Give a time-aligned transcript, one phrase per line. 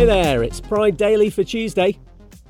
[0.00, 1.98] Hi there, it's Pride Daily for Tuesday.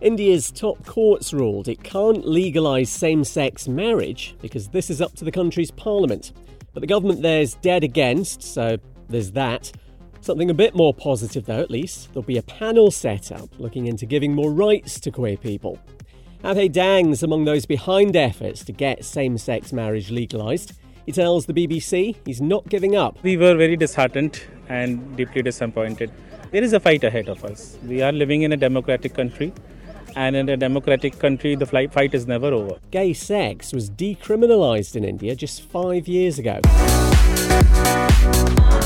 [0.01, 5.25] India's top courts ruled it can't legalise same sex marriage because this is up to
[5.25, 6.33] the country's parliament.
[6.73, 8.77] But the government there's dead against, so
[9.09, 9.73] there's that.
[10.21, 12.13] Something a bit more positive, though, at least.
[12.13, 15.77] There'll be a panel set up looking into giving more rights to queer people.
[16.45, 20.75] Abhay Dang's among those behind efforts to get same sex marriage legalised.
[21.11, 23.21] He tells the BBC he's not giving up.
[23.25, 26.13] We were very disheartened and deeply disappointed.
[26.53, 27.77] There is a fight ahead of us.
[27.85, 29.53] We are living in a democratic country,
[30.15, 32.79] and in a democratic country, the fight is never over.
[32.93, 36.61] Gay sex was decriminalised in India just five years ago.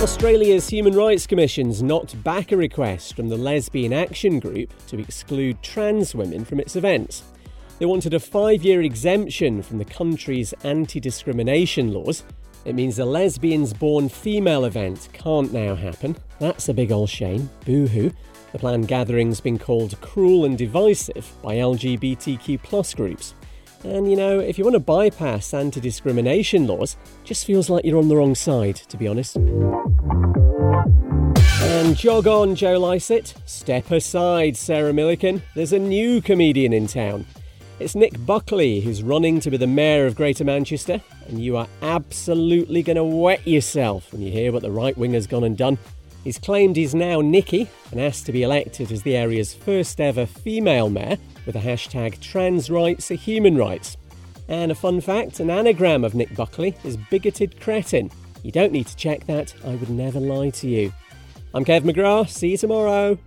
[0.00, 5.62] Australia's Human Rights Commission's knocked back a request from the Lesbian Action Group to exclude
[5.62, 7.22] trans women from its events.
[7.78, 12.22] They wanted a five year exemption from the country's anti discrimination laws.
[12.64, 16.16] It means a lesbians born female event can't now happen.
[16.38, 17.50] That's a big old shame.
[17.66, 18.12] Boo hoo.
[18.52, 23.34] The planned gathering's been called cruel and divisive by LGBTQ plus groups.
[23.82, 27.98] And you know, if you want to bypass anti discrimination laws, just feels like you're
[27.98, 29.36] on the wrong side, to be honest.
[31.74, 33.34] And jog on, Joe Lycett.
[33.44, 35.42] Step aside, Sarah Millican.
[35.54, 37.26] There's a new comedian in town.
[37.80, 41.66] It's Nick Buckley who's running to be the Mayor of Greater Manchester, and you are
[41.82, 45.58] absolutely going to wet yourself when you hear what the right wing has gone and
[45.58, 45.76] done.
[46.22, 50.24] He's claimed he's now Nicky and asked to be elected as the area's first ever
[50.24, 53.96] female mayor with the hashtag trans rights are human rights.
[54.48, 58.08] And a fun fact an anagram of Nick Buckley is bigoted cretin.
[58.44, 60.92] You don't need to check that, I would never lie to you.
[61.52, 63.18] I'm Kev McGrath, see you tomorrow.